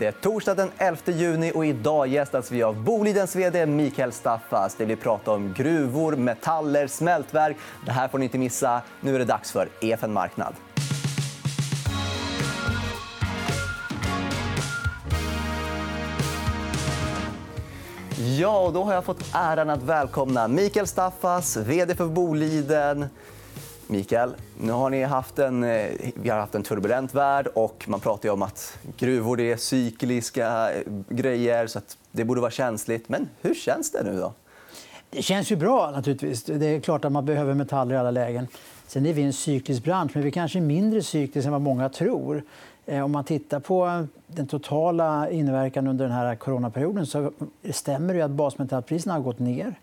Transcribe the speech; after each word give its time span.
Det 0.00 0.06
är 0.06 0.12
torsdag 0.12 0.54
den 0.54 0.70
11 0.78 1.00
juni 1.06 1.52
och 1.54 1.66
idag 1.66 2.08
gästas 2.08 2.50
vi 2.50 2.62
av 2.62 2.84
Bolidens 2.84 3.36
vd 3.36 3.66
Mikael 3.66 4.12
Staffas. 4.12 4.74
Det 4.74 4.86
blir 4.86 4.96
prata 4.96 5.30
om 5.30 5.54
gruvor, 5.56 6.16
metaller, 6.16 6.86
smältverk. 6.86 7.56
Det 7.86 7.92
här 7.92 8.08
får 8.08 8.18
ni 8.18 8.24
inte 8.24 8.38
missa. 8.38 8.82
Nu 9.00 9.14
är 9.14 9.18
det 9.18 9.24
dags 9.24 9.52
för 9.52 9.68
EFN 9.80 10.12
Marknad. 10.12 10.54
Ja, 18.38 18.60
och 18.60 18.72
då 18.72 18.84
har 18.84 18.94
jag 18.94 19.04
fått 19.04 19.24
äran 19.32 19.70
att 19.70 19.82
välkomna 19.82 20.48
Mikael 20.48 20.86
Staffas, 20.86 21.56
vd 21.56 21.94
för 21.94 22.06
Boliden. 22.06 23.06
Mikael, 23.90 24.34
nu 24.60 24.72
har 24.72 24.90
ni 24.90 25.02
haft 25.02 25.38
en, 25.38 25.64
eh, 25.64 25.86
vi 26.14 26.28
har 26.28 26.38
haft 26.38 26.54
en 26.54 26.62
turbulent 26.62 27.14
värld. 27.14 27.46
och 27.46 27.84
Man 27.88 28.00
pratar 28.00 28.28
om 28.28 28.42
att 28.42 28.78
gruvor 28.96 29.40
är 29.40 29.56
cykliska 29.56 30.72
eh, 30.72 30.82
grejer. 31.08 31.66
så 31.66 31.78
att 31.78 31.96
Det 32.12 32.24
borde 32.24 32.40
vara 32.40 32.50
känsligt. 32.50 33.08
Men 33.08 33.28
hur 33.40 33.54
känns 33.54 33.90
det 33.92 34.02
nu? 34.02 34.20
då? 34.20 34.32
Det 35.10 35.22
känns 35.22 35.52
ju 35.52 35.56
bra. 35.56 35.90
naturligtvis. 35.90 36.44
Det 36.44 36.66
är 36.66 36.80
klart 36.80 37.04
att 37.04 37.12
man 37.12 37.24
behöver 37.26 37.54
metaller 37.54 37.94
i 37.94 37.98
alla 37.98 38.10
lägen. 38.10 38.48
Sen 38.86 39.06
är 39.06 39.12
vi 39.12 39.22
en 39.22 39.32
cyklisk 39.32 39.84
bransch, 39.84 40.10
men 40.14 40.24
vi 40.24 40.30
kanske 40.30 40.58
är 40.58 40.62
mindre 40.62 41.02
cykliska 41.02 41.48
än 41.48 41.52
vad 41.52 41.62
många 41.62 41.88
tror. 41.88 42.42
Eh, 42.86 43.04
om 43.04 43.12
man 43.12 43.24
tittar 43.24 43.60
på 43.60 44.06
den 44.26 44.46
totala 44.46 45.30
inverkan 45.30 45.86
under 45.86 46.04
den 46.04 46.14
här 46.14 46.34
coronaperioden 46.36 47.06
så 47.06 47.32
stämmer 47.70 48.14
det 48.14 48.22
att 48.22 48.30
basmetallpriserna 48.30 49.14
har 49.14 49.20
gått 49.20 49.38
ner. 49.38 49.74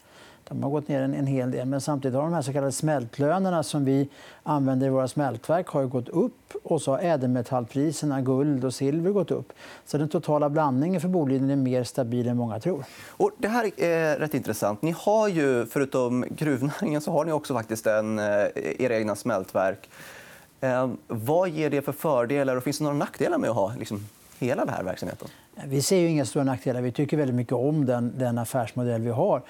De 0.50 0.64
har 0.64 0.70
gått 0.70 0.88
ner 0.88 1.02
en, 1.02 1.14
en 1.14 1.28
hel 1.28 1.52
del. 1.52 1.68
Men 1.68 1.82
samtidigt 1.82 2.16
har 2.16 2.24
de 2.24 2.34
här 2.34 2.42
så 2.42 2.54
kallade 2.54 2.72
smältlönerna 2.72 3.64
som 3.64 3.86
vi 3.86 4.10
använder 4.44 4.88
i 4.88 4.90
våra 4.90 5.08
smältverk 5.08 5.68
har 5.68 5.86
gått 5.86 6.10
upp. 6.10 6.54
Och 6.64 6.82
så 6.82 6.92
har 6.92 7.00
ädelmetallpriserna, 7.00 8.22
guld 8.22 8.66
och 8.66 8.74
silver, 8.74 9.12
gått 9.12 9.32
upp. 9.32 9.54
Så 9.86 9.98
den 9.98 10.10
totala 10.10 10.50
blandningen 10.50 11.02
för 11.02 11.08
Boliden 11.08 11.50
är 11.50 11.56
mer 11.56 11.84
stabil 11.84 12.28
än 12.28 12.38
många 12.38 12.60
tror. 12.60 12.86
Och 13.10 13.32
det 13.38 13.48
här 13.48 13.80
är 13.82 14.20
rätt 14.20 14.34
intressant. 14.34 14.82
Ni 14.82 14.96
har 14.98 15.28
ju, 15.28 15.66
förutom 15.66 16.26
gruvnäringen 16.30 17.02
så 17.02 17.12
har 17.12 17.26
ni 17.26 17.32
också 17.32 17.54
faktiskt 17.54 17.88
en, 17.88 18.20
eh, 18.20 18.26
era 18.56 18.98
egna 18.98 19.16
smältverk. 19.16 19.90
Eh, 20.62 20.90
vad 21.08 21.50
ger 21.50 21.70
det 21.70 21.82
för 21.82 21.92
fördelar 21.92 22.56
och 22.56 22.64
finns 22.64 22.78
det 22.78 22.84
några 22.84 22.98
nackdelar 22.98 23.38
med 23.38 23.50
att 23.50 23.56
ha 23.56 23.74
liksom, 23.80 24.06
hela 24.40 24.66
den 24.66 24.74
här 24.74 24.84
verksamheten? 24.84 25.28
Vi 25.66 25.82
ser 25.82 25.98
ju 25.98 26.08
inga 26.08 26.26
stora 26.26 26.44
nackdelar. 26.44 26.82
Vi 26.82 26.92
tycker 26.92 27.18
väldigt 27.18 27.36
mycket 27.36 27.54
om 27.54 27.86
den, 27.86 28.14
den 28.18 28.38
affärsmodell 28.38 29.02
vi 29.02 29.10
har. 29.10 29.42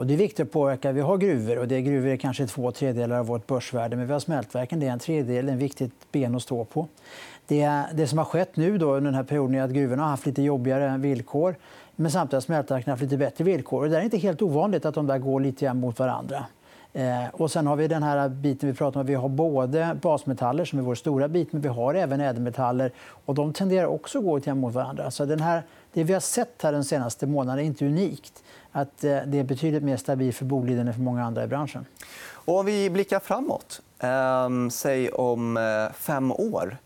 Och 0.00 0.06
det 0.06 0.14
är 0.14 0.18
viktigt 0.18 0.40
att 0.40 0.52
påverka. 0.52 0.92
Vi 0.92 1.00
har 1.00 1.18
gruvor 1.18 1.58
och 1.58 1.68
det 1.68 1.82
gruvor 1.82 2.08
är 2.08 2.16
kanske 2.16 2.46
två 2.46 2.72
tredjedelar 2.72 3.18
av 3.18 3.26
vårt 3.26 3.46
börsvärde. 3.46 3.96
Men 3.96 4.06
vi 4.06 4.12
har 4.12 4.20
smältverken, 4.20 4.80
det 4.80 4.86
är 4.86 4.90
en 4.90 4.98
tredjedel, 4.98 5.48
ett 5.48 5.54
viktigt 5.54 5.92
ben 6.12 6.34
att 6.34 6.42
stå 6.42 6.64
på. 6.64 6.86
Det, 7.46 7.82
det 7.94 8.06
som 8.06 8.18
har 8.18 8.24
skett 8.24 8.56
nu 8.56 8.78
då, 8.78 8.86
under 8.86 9.10
den 9.10 9.14
här 9.14 9.24
perioden 9.24 9.54
är 9.54 9.62
att 9.62 9.70
gruvorna 9.70 10.02
har 10.02 10.10
haft 10.10 10.26
lite 10.26 10.42
jobbigare 10.42 10.98
villkor. 10.98 11.54
Men 11.96 12.10
samtidigt 12.10 12.32
har 12.32 12.40
smältverken 12.40 12.90
haft 12.90 13.02
lite 13.02 13.16
bättre 13.16 13.44
villkor. 13.44 13.82
Och 13.82 13.90
det 13.90 13.98
är 13.98 14.02
inte 14.02 14.18
helt 14.18 14.42
ovanligt 14.42 14.84
att 14.84 14.94
de 14.94 15.06
där 15.06 15.18
går 15.18 15.40
lite 15.40 15.74
mot 15.74 15.98
varandra. 15.98 16.44
Eh, 16.92 17.28
och 17.32 17.50
sen 17.50 17.66
har 17.66 17.76
vi 17.76 17.88
den 17.88 18.02
här 18.02 18.28
biten 18.28 18.68
vi 18.68 18.74
pratar 18.74 19.00
om. 19.00 19.06
Vi 19.06 19.14
har 19.14 19.28
både 19.28 19.98
basmetaller, 20.02 20.64
som 20.64 20.78
är 20.78 20.82
vår 20.82 20.94
stora 20.94 21.28
bit, 21.28 21.52
men 21.52 21.62
vi 21.62 21.68
har 21.68 21.94
även 21.94 22.20
ädelmetaller. 22.20 22.92
Och 23.24 23.34
de 23.34 23.52
tenderar 23.52 23.86
också 23.86 24.18
att 24.18 24.44
gå 24.44 24.54
mot 24.54 24.74
varandra. 24.74 25.10
Så 25.10 25.24
den 25.24 25.40
här, 25.40 25.62
det 25.92 26.04
vi 26.04 26.12
har 26.12 26.20
sett 26.20 26.62
här 26.62 26.72
den 26.72 26.84
senaste 26.84 27.26
månaden 27.26 27.64
är 27.64 27.66
inte 27.66 27.86
unikt 27.86 28.42
att 28.72 29.04
eh, 29.04 29.18
det 29.26 29.38
är 29.38 29.44
betydligt 29.44 29.82
mer 29.82 29.96
stabilt 29.96 30.36
för 30.36 30.44
Boliden 30.44 30.88
än 30.88 30.94
för 30.94 31.00
många 31.00 31.24
andra 31.24 31.44
i 31.44 31.46
branschen. 31.46 31.86
Och 32.32 32.58
om 32.58 32.66
vi 32.66 32.90
blickar 32.90 33.20
framåt, 33.20 33.80
eh, 33.98 34.48
säg 34.70 35.10
om 35.10 35.56
eh, 35.56 35.92
fem 35.94 36.32
år. 36.32 36.76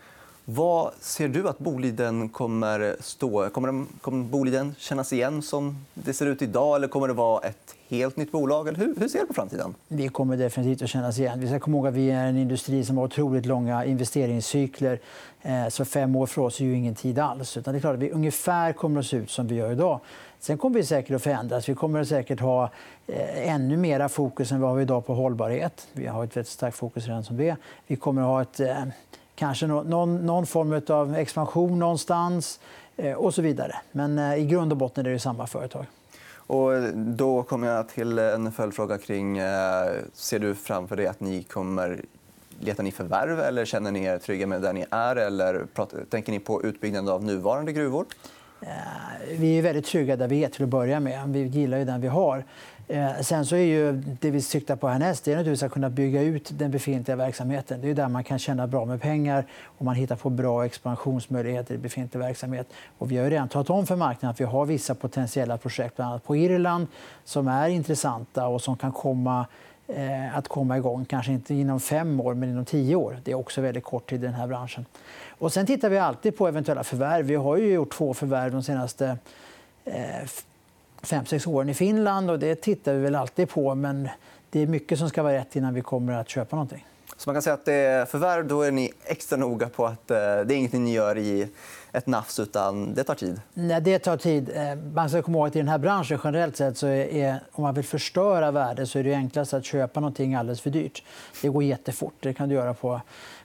Vad 0.46 0.92
ser 1.00 1.28
du 1.28 1.48
att 1.48 1.58
Boliden 1.58 2.28
kommer 2.28 2.96
stå? 3.00 3.50
Kommer, 3.50 4.00
kommer 4.00 4.24
Boliden 4.24 4.74
kännas 4.78 5.12
igen 5.12 5.42
som 5.42 5.86
det 5.94 6.14
ser 6.14 6.26
ut 6.26 6.42
idag? 6.42 6.76
Eller 6.76 6.88
kommer 6.88 7.08
det 7.08 7.14
vara 7.14 7.40
ett 7.40 7.74
helt 7.88 8.16
nytt 8.16 8.32
bolag? 8.32 8.68
Eller 8.68 8.78
hur, 8.78 8.94
hur 8.96 9.08
ser 9.08 9.20
du 9.20 9.26
på 9.26 9.34
framtiden? 9.34 9.74
Vi 9.88 10.08
kommer 10.08 10.36
definitivt 10.36 10.82
att 10.82 10.88
kännas 10.88 11.18
igen. 11.18 11.40
Vi 11.40 11.46
ska 11.46 11.60
komma 11.60 11.76
ihåg 11.76 11.86
att 11.86 11.94
vi 11.94 12.10
är 12.10 12.26
en 12.26 12.36
industri 12.36 12.84
som 12.84 12.98
har 12.98 13.04
otroligt 13.04 13.46
långa 13.46 13.84
investeringscykler. 13.84 15.00
Eh, 15.42 15.68
så 15.68 15.84
fem 15.84 16.16
år 16.16 16.26
för 16.26 16.42
oss 16.42 16.60
är 16.60 16.64
ju 16.64 16.76
ingen 16.76 16.94
tid 16.94 17.18
alls. 17.18 17.56
Utan 17.56 17.74
det 17.74 17.78
är 17.78 17.80
klart 17.80 17.94
att 17.94 18.02
vi 18.02 18.10
ungefär 18.10 18.72
kommer 18.72 19.00
att 19.00 19.06
se 19.06 19.16
ut 19.16 19.30
som 19.30 19.46
vi 19.46 19.54
gör 19.54 19.72
idag. 19.72 20.00
Sen 20.40 20.58
kommer 20.58 20.76
vi 20.76 20.84
säkert 20.84 21.16
att 21.16 21.22
förändras. 21.22 21.68
Vi 21.68 21.74
kommer 21.74 22.04
säkert 22.04 22.40
ha 22.40 22.70
eh, 23.06 23.52
ännu 23.54 23.76
mer 23.76 24.08
fokus 24.08 24.52
än 24.52 24.60
vad 24.60 24.70
vi 24.70 24.74
har 24.74 24.82
idag 24.82 25.06
på 25.06 25.14
hållbarhet. 25.14 25.88
Vi 25.92 26.06
har 26.06 26.24
ett 26.24 26.36
väldigt 26.36 26.52
starkt 26.52 26.76
fokus 26.76 27.06
redan 27.06 27.24
som 27.24 27.36
det. 27.36 27.56
Vi 27.86 27.96
kommer 27.96 28.22
att 28.22 28.28
ha 28.28 28.42
ett, 28.42 28.60
eh, 28.60 28.84
kanske 29.34 29.66
någon, 29.66 30.26
någon 30.26 30.46
form 30.46 30.82
av 30.88 31.16
expansion 31.16 31.78
någonstans 31.78 32.60
eh, 32.96 33.12
och 33.12 33.34
så 33.34 33.42
vidare. 33.42 33.76
Men 33.92 34.18
i 34.18 34.46
grund 34.46 34.72
och 34.72 34.78
botten 34.78 35.06
är 35.06 35.10
det 35.10 35.18
samma 35.18 35.46
företag. 35.46 35.86
Och 36.46 36.72
då 36.94 37.42
kommer 37.42 37.68
jag 37.68 37.88
till 37.88 38.18
en 38.18 38.52
följdfråga 38.52 38.98
kring... 38.98 39.38
Ser 40.12 40.38
du 40.38 40.54
framför 40.54 40.96
dig 40.96 41.06
att 41.06 41.20
ni 41.20 41.42
kommer 41.42 42.04
Letar 42.60 42.82
ni 42.82 42.92
förvärv 42.92 43.40
eller 43.40 43.64
känner 43.64 43.92
ni 43.92 44.04
er 44.04 44.18
trygga 44.18 44.46
med 44.46 44.62
där 44.62 44.72
ni 44.72 44.84
är? 44.90 45.16
Eller 45.16 45.66
tänker 46.10 46.32
ni 46.32 46.38
på 46.38 46.62
utbyggnaden 46.62 47.08
av 47.08 47.24
nuvarande 47.24 47.72
gruvor? 47.72 48.06
Eh, 48.60 48.68
vi 49.38 49.58
är 49.58 49.62
väldigt 49.62 49.86
trygga 49.86 50.16
där 50.16 50.28
vi 50.28 50.44
är 50.44 50.48
till 50.48 50.62
att 50.62 50.68
börja 50.68 51.00
med. 51.00 51.28
Vi 51.28 51.42
gillar 51.42 51.78
ju 51.78 51.84
den 51.84 52.00
vi 52.00 52.08
har. 52.08 52.44
Eh, 52.88 53.20
sen 53.20 53.46
så 53.46 53.56
är 53.56 53.60
ju 53.60 53.92
det 53.92 54.30
vi 54.30 54.40
siktar 54.40 54.76
på 54.76 54.88
härnäst 54.88 55.28
är 55.28 55.36
naturligtvis 55.36 55.62
att 55.62 55.72
kunna 55.72 55.90
bygga 55.90 56.22
ut 56.22 56.50
den 56.52 56.70
befintliga 56.70 57.16
verksamheten. 57.16 57.80
Det 57.80 57.90
är 57.90 57.94
där 57.94 58.08
man 58.08 58.24
kan 58.24 58.38
tjäna 58.38 58.66
bra 58.66 58.84
med 58.84 59.00
pengar 59.00 59.44
och 59.64 59.84
man 59.84 59.94
hittar 59.94 60.16
på 60.16 60.30
bra 60.30 60.64
expansionsmöjligheter 60.64 61.74
i 61.74 61.78
befintlig 61.78 62.20
verksamhet. 62.20 62.68
Och 62.98 63.12
vi 63.12 63.16
har 63.16 63.30
redan 63.30 63.48
talat 63.48 63.70
om 63.70 63.86
för 63.86 63.96
marknaden 63.96 64.30
att 64.30 64.40
vi 64.40 64.44
har 64.44 64.66
vissa 64.66 64.94
potentiella 64.94 65.58
projekt, 65.58 65.96
bland 65.96 66.10
annat 66.10 66.24
på 66.24 66.36
Irland, 66.36 66.86
som 67.24 67.48
är 67.48 67.68
intressanta 67.68 68.46
och 68.46 68.62
som 68.62 68.76
kan 68.76 68.92
komma 68.92 69.46
eh, 69.88 70.36
att 70.36 70.48
komma 70.48 70.76
igång. 70.76 71.04
Kanske 71.04 71.32
inte 71.32 71.54
inom 71.54 71.80
fem 71.80 72.20
år, 72.20 72.34
men 72.34 72.48
inom 72.48 72.64
tio 72.64 72.96
år. 72.96 73.18
Det 73.24 73.30
är 73.30 73.34
också 73.34 73.60
väldigt 73.60 73.84
kort 73.84 74.10
tid 74.10 74.22
i 74.22 74.26
den 74.26 74.34
här 74.34 74.46
branschen. 74.46 74.86
Och 75.38 75.52
sen 75.52 75.66
tittar 75.66 75.88
vi 75.88 75.98
alltid 75.98 76.36
på 76.36 76.48
eventuella 76.48 76.84
förvärv. 76.84 77.26
Vi 77.26 77.34
har 77.34 77.56
ju 77.56 77.72
gjort 77.72 77.92
två 77.92 78.14
förvärv 78.14 78.52
de 78.52 78.62
senaste 78.62 79.18
eh, 79.84 80.28
fem, 81.04 81.26
sex 81.26 81.46
åren 81.46 81.68
i 81.68 81.74
Finland. 81.74 82.30
och 82.30 82.38
Det 82.38 82.54
tittar 82.54 82.94
vi 82.94 83.00
väl 83.00 83.14
alltid 83.14 83.48
på. 83.48 83.74
Men 83.74 84.08
det 84.50 84.60
är 84.60 84.66
mycket 84.66 84.98
som 84.98 85.08
ska 85.08 85.22
vara 85.22 85.34
rätt 85.34 85.56
innan 85.56 85.74
vi 85.74 85.80
kommer 85.80 86.12
att 86.12 86.28
köpa 86.28 86.56
någonting. 86.56 86.86
Så 87.16 87.30
man 87.30 87.34
kan 87.34 87.42
säga 87.42 87.54
att 87.54 87.64
det 87.64 87.72
är 87.74 88.06
förvärv 88.06 88.46
då 88.46 88.62
är 88.62 88.70
ni 88.72 88.92
extra 89.04 89.36
noga 89.36 89.68
på 89.68 89.86
att 89.86 90.10
eh, 90.10 90.16
det 90.16 90.22
är 90.24 90.52
inget 90.52 90.72
ni 90.72 90.92
gör 90.92 91.18
i 91.18 91.48
ett 91.92 92.06
nafs, 92.06 92.38
utan 92.38 92.94
det 92.94 93.04
tar 93.04 93.14
tid? 93.14 93.40
Nej, 93.54 93.80
det 93.80 93.98
tar 93.98 94.16
tid. 94.16 94.50
Eh, 94.54 94.74
man 94.94 95.10
ska 95.10 95.22
komma 95.22 95.38
ihåg 95.38 95.46
att 95.46 95.56
i 95.56 95.58
den 95.58 95.68
här 95.68 95.78
branschen 95.78 96.18
generellt 96.24 96.56
sett 96.56 96.78
så 96.78 96.86
är, 96.86 97.40
om 97.52 97.62
man 97.62 97.74
vill 97.74 97.84
förstöra 97.84 98.50
värde 98.50 98.86
så 98.86 98.98
är 98.98 99.04
det 99.04 99.14
enklast 99.14 99.54
att 99.54 99.64
köpa 99.64 100.00
någonting 100.00 100.34
alldeles 100.34 100.60
för 100.60 100.70
dyrt. 100.70 101.02
Det 101.42 101.48
går 101.48 101.62
jättefort. 101.62 102.14
Det 102.20 102.34
kan 102.34 102.48
du 102.48 102.54
göra 102.54 102.74
på 102.74 103.00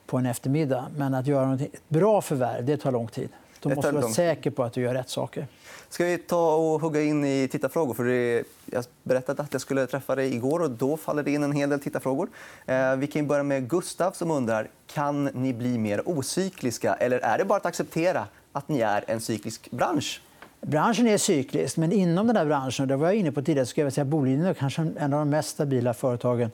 på 0.05 0.17
en 0.17 0.25
eftermiddag. 0.25 0.85
Men 0.97 1.13
att 1.13 1.27
göra 1.27 1.45
något 1.45 1.61
bra 1.87 2.21
förvärv 2.21 2.65
det 2.65 2.77
tar 2.77 2.91
lång 2.91 3.07
tid. 3.07 3.29
Då 3.59 3.69
måste 3.69 3.91
du 3.91 3.97
vara 3.97 4.11
säker 4.11 4.51
på 4.51 4.63
att 4.63 4.73
du 4.73 4.81
gör 4.81 4.93
rätt 4.93 5.09
saker. 5.09 5.47
Ska 5.89 6.05
vi 6.05 6.17
ta 6.17 6.55
och 6.55 6.81
hugga 6.81 7.01
in 7.01 7.25
i 7.25 7.47
tittarfrågor? 7.51 7.93
För 7.93 8.03
det... 8.03 8.43
Jag 8.65 8.85
berättade 9.03 9.41
att 9.41 9.53
jag 9.53 9.61
skulle 9.61 9.87
träffa 9.87 10.15
dig 10.15 10.35
igår 10.35 10.59
och 10.59 10.71
då 10.71 10.97
faller 10.97 11.23
det 11.23 11.31
in 11.31 11.43
en 11.43 11.51
hel 11.51 11.69
del 11.69 11.79
tittarfrågor. 11.79 12.29
Eh, 12.65 12.95
vi 12.95 13.07
kan 13.07 13.27
börja 13.27 13.43
med 13.43 13.69
Gustav 13.69 14.11
som 14.11 14.31
undrar 14.31 14.67
kan 14.93 15.25
ni 15.25 15.53
bli 15.53 15.77
mer 15.77 16.09
ocykliska 16.09 16.93
eller 16.93 17.19
är 17.19 17.37
det 17.37 17.45
bara 17.45 17.57
att 17.57 17.65
acceptera 17.65 18.27
att 18.51 18.69
ni 18.69 18.79
är 18.79 19.03
en 19.07 19.21
cyklisk 19.21 19.71
bransch? 19.71 20.21
Branschen 20.61 21.07
är 21.07 21.17
cyklisk, 21.17 21.77
men 21.77 21.91
inom 21.91 22.27
den 22.27 22.35
här 22.35 22.45
branschen, 22.45 22.87
det 22.87 22.95
var 22.95 23.07
jag 23.07 23.15
inne 23.15 23.31
på 23.31 23.41
tidigare, 23.41 23.65
så 23.65 23.69
ska 23.69 23.81
jag 23.81 23.93
säga 23.93 24.05
Boliden 24.05 24.45
är 24.45 24.53
kanske 24.53 24.81
en 24.81 25.13
av 25.13 25.19
de 25.19 25.29
mest 25.29 25.49
stabila 25.49 25.93
företagen 25.93 26.51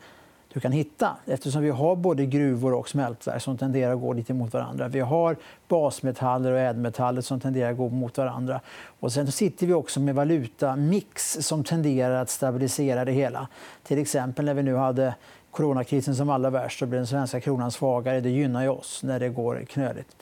du 0.56 0.62
kan 0.62 0.72
hitta. 0.72 1.18
Eftersom 1.26 1.62
vi 1.62 1.70
har 1.70 1.96
både 1.96 2.26
gruvor 2.26 2.74
och 2.74 2.90
smältverk 2.90 3.42
som 3.42 3.58
tenderar 3.58 3.94
att 3.94 4.02
gå 4.02 4.14
lite 4.14 4.34
mot 4.34 4.54
varandra. 4.54 4.88
Vi 4.88 5.00
har 5.00 5.36
basmetaller 5.68 6.52
och 6.52 6.60
ädelmetaller 6.60 7.22
som 7.22 7.40
tenderar 7.40 7.72
att 7.72 7.78
gå 7.78 7.90
mot 7.90 8.18
varandra. 8.18 8.62
Och 9.00 9.12
sen 9.12 9.32
sitter 9.32 9.68
vi 9.68 9.74
också 9.74 10.00
med 10.00 10.16
valutamix 10.16 11.38
som 11.41 11.64
tenderar 11.64 12.22
att 12.22 12.29
stabilisera 12.29 13.06
det 13.06 13.12
hela. 13.12 13.47
Till 13.84 14.00
exempel 14.00 14.46
när 14.46 14.53
vi 14.53 14.64
nu 14.64 14.76
hade 14.76 15.16
coronakrisen 15.52 16.16
som 16.16 16.29
allra 16.29 16.50
värst 16.50 16.79
så 16.79 16.85
blev 16.85 17.00
den 17.00 17.08
svenska 17.08 17.40
kronan 17.41 17.72
svagare. 17.72 18.22
Det 18.22 18.29
gynnar 18.29 18.64
ju 18.64 18.70
oss 18.70 19.03
när 19.03 19.20
det 19.20 19.29
går 19.29 19.66
knöligt. 19.70 20.16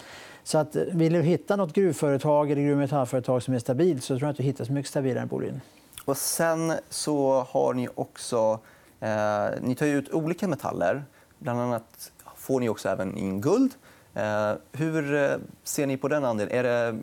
Så 0.44 0.58
att, 0.58 0.76
eh, 0.76 0.84
vill 0.92 1.14
du 1.14 1.22
hitta 1.22 1.56
nåt 1.56 1.74
gruvföretag 1.74 2.52
eller 2.52 2.62
gruvmetallföretag 2.62 3.44
som 3.44 3.54
är 3.54 3.60
stabilt 3.60 4.04
så 4.04 4.08
tror 4.08 4.22
jag 4.22 4.30
att 4.30 4.38
du 4.38 4.44
hittar 4.44 4.66
så 4.66 4.72
mycket 4.72 4.90
stabilare 4.90 5.22
än 5.22 5.28
Boliden. 5.28 5.62
Och 6.06 6.18
sen 6.18 6.74
så 6.90 7.46
har 7.50 7.74
ni 7.74 7.88
också 7.96 8.60
Eh, 9.04 9.50
ni 9.62 9.76
tar 9.76 9.86
ut 9.86 10.10
olika 10.14 10.48
metaller. 10.48 11.04
Bland 11.40 11.60
annat 11.60 12.12
får 12.36 12.60
ni 12.60 12.70
också 12.70 12.90
även 12.90 13.18
in 13.18 13.42
guld. 13.42 13.72
Eh, 14.14 14.54
hur 14.72 15.16
eh, 15.16 15.38
ser 15.64 15.88
ni 15.88 15.98
på 15.98 16.08
den 16.08 16.26
andelen? 16.26 16.58
Är 16.58 16.64
det, 16.64 17.00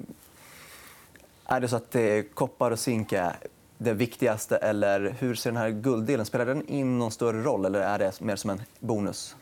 är 1.47 1.61
det 1.61 1.69
så 1.69 1.77
att 1.77 1.91
det 1.91 2.35
koppar 2.35 2.71
och 2.71 2.79
zink 2.79 3.13
är 3.13 3.37
det 3.79 3.93
viktigaste? 3.93 4.57
Eller 4.57 5.15
hur 5.19 5.35
ser 5.35 5.51
den 5.51 5.57
här 5.57 5.71
gulddelen 5.71 6.27
Spelar 6.27 6.47
den 6.47 6.69
in 6.69 6.99
någon 6.99 7.11
större 7.11 7.43
roll 7.43 7.65
eller 7.65 7.81
är 7.81 7.99
det 7.99 8.21
mer 8.21 8.37
som 8.37 8.51
en 8.51 8.63
bonus? 8.79 9.37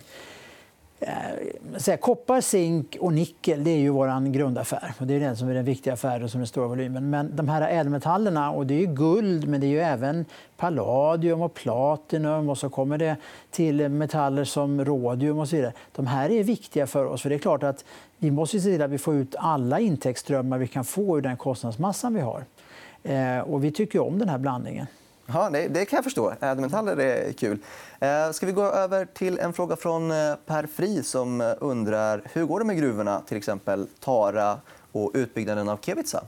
Eh, 1.00 1.96
koppar, 1.96 2.40
zink 2.40 2.96
och 3.00 3.12
nickel 3.12 3.64
det 3.64 3.70
är 3.70 3.78
ju 3.78 3.90
vår 3.90 4.30
grundaffär. 4.30 4.94
Och 4.98 5.06
det 5.06 5.14
är 5.14 5.20
den 5.20 5.36
som 5.36 5.48
är 5.48 5.54
den 5.54 5.64
viktiga 5.64 5.92
affären 5.92 6.28
som 6.28 6.38
är 6.38 6.42
den 6.42 6.46
stora 6.46 6.68
volymen. 6.68 7.10
Men 7.10 7.36
de 7.36 7.48
här 7.48 7.68
ädelmetallerna, 7.68 8.50
och 8.50 8.66
det 8.66 8.82
är 8.82 8.86
guld 8.86 9.48
men 9.48 9.60
det 9.60 9.66
är 9.66 9.68
ju 9.68 9.80
även 9.80 10.24
palladium 10.56 11.42
och 11.42 11.54
platinum 11.54 12.48
och 12.48 12.58
så 12.58 12.70
kommer 12.70 12.98
det 12.98 13.16
till 13.50 13.88
metaller 13.88 14.44
som 14.44 14.84
rodium 14.84 15.38
och 15.38 15.48
så 15.48 15.56
vidare. 15.56 15.72
De 15.92 16.06
här 16.06 16.30
är 16.30 16.44
viktiga 16.44 16.86
för 16.86 17.04
oss. 17.04 17.22
för 17.22 17.28
det 17.28 17.34
är 17.34 17.38
klart 17.38 17.62
att 17.62 17.84
Vi 18.18 18.30
måste 18.30 18.60
se 18.60 18.70
till 18.70 18.82
att 18.82 18.90
vi 18.90 18.98
får 18.98 19.14
ut 19.14 19.34
alla 19.38 19.80
intäktsströmmar 19.80 20.58
vi 20.58 20.66
kan 20.66 20.84
få 20.84 21.18
ur 21.18 21.22
den 21.22 21.36
kostnadsmassan 21.36 22.14
vi 22.14 22.20
har. 22.20 22.44
Eh, 23.02 23.38
och 23.38 23.64
vi 23.64 23.70
tycker 23.70 24.02
om 24.02 24.18
den 24.18 24.28
här 24.28 24.38
blandningen. 24.38 24.86
Ja, 25.32 25.50
det, 25.50 25.68
det 25.68 25.84
kan 25.84 25.96
jag 25.96 26.04
förstå. 26.04 26.32
Ädelmetaller 26.40 26.96
är 26.96 27.32
kul. 27.32 27.58
Eh, 28.00 28.30
ska 28.32 28.46
vi 28.46 28.52
gå 28.52 28.62
över 28.62 29.04
till 29.04 29.38
en 29.38 29.52
fråga 29.52 29.76
från 29.76 30.10
eh, 30.10 30.16
Per 30.46 30.66
Fri 30.66 31.02
som 31.02 31.40
eh, 31.40 31.46
undrar 31.60 32.22
hur 32.32 32.44
går 32.44 32.58
det 32.58 32.64
med 32.64 32.76
gruvorna, 32.76 33.20
till 33.20 33.36
exempel 33.36 33.86
Tara 34.00 34.60
och 34.92 35.10
utbyggnaden 35.14 35.68
av 35.68 35.78
Kevitsa? 35.82 36.24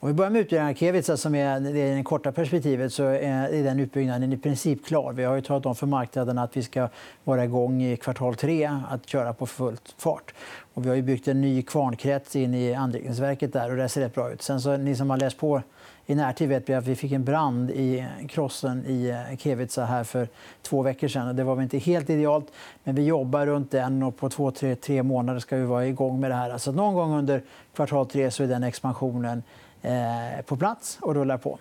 Om 0.00 0.08
vi 0.08 0.14
börjar 0.14 0.30
med 0.30 0.40
utbyggnaden 0.40 0.70
av 0.70 0.74
Kevitsa, 0.74 1.16
som 1.16 1.34
är 1.34 1.60
det, 1.60 1.94
det 1.94 2.02
korta 2.02 2.32
perspektivet, 2.32 2.92
så 2.92 3.04
är 3.04 3.64
den 3.64 3.80
utbyggnaden 3.80 4.32
i 4.32 4.36
princip 4.38 4.86
klar. 4.86 5.12
Vi 5.12 5.24
har 5.24 5.34
ju 5.34 5.42
talat 5.42 5.66
om 5.66 5.76
för 5.76 5.86
marknaden 5.86 6.38
att 6.38 6.56
vi 6.56 6.62
ska 6.62 6.88
vara 7.24 7.44
igång 7.44 7.82
i 7.82 7.96
kvartal 7.96 8.34
tre 8.34 8.70
att 8.90 9.08
köra 9.08 9.32
på 9.32 9.46
full 9.46 9.76
fart. 9.98 10.34
Och 10.74 10.84
vi 10.84 10.88
har 10.88 10.96
ju 10.96 11.02
byggt 11.02 11.28
en 11.28 11.40
ny 11.40 11.62
kvarnkrets 11.62 12.36
in 12.36 12.54
i 12.54 12.74
anrikningsverket 12.74 13.52
där 13.52 13.70
och 13.70 13.76
det 13.76 13.88
ser 13.88 14.00
rätt 14.00 14.14
bra 14.14 14.30
ut. 14.30 14.42
Sen 14.42 14.60
så, 14.60 14.76
ni 14.76 14.96
som 14.96 15.10
har 15.10 15.16
läst 15.16 15.38
på 15.38 15.62
i 16.06 16.14
närtid 16.14 16.48
vet 16.48 16.68
vi 16.68 16.74
att 16.74 16.86
vi 16.86 16.96
fick 16.96 17.12
en 17.12 17.24
brand 17.24 17.70
i 17.70 18.06
krossen 18.28 18.84
i 18.86 19.08
eh, 19.08 19.36
Kevitsa 19.36 19.84
här 19.84 20.04
för 20.04 20.28
två 20.62 20.82
veckor 20.82 21.08
sedan. 21.08 21.36
Det 21.36 21.44
var 21.44 21.62
inte 21.62 21.78
helt 21.78 22.10
idealt, 22.10 22.46
men 22.84 22.94
vi 22.94 23.04
jobbar 23.04 23.46
runt 23.46 23.70
den 23.70 24.02
och 24.02 24.16
på 24.16 24.28
två, 24.28 24.50
tre, 24.50 24.74
tre 24.74 25.02
månader 25.02 25.40
ska 25.40 25.56
vi 25.56 25.64
vara 25.64 25.86
igång 25.86 26.20
med 26.20 26.30
det 26.30 26.34
här. 26.34 26.50
Alltså 26.50 26.72
någon 26.72 26.94
gång 26.94 27.14
under 27.14 27.42
kvartal 27.74 28.06
tre 28.06 28.30
så 28.30 28.42
är 28.42 28.46
den 28.46 28.62
expansionen 28.62 29.42
eh, 29.82 30.42
på 30.46 30.56
plats 30.56 30.98
och 31.00 31.14
rullar 31.14 31.38
på. 31.38 31.58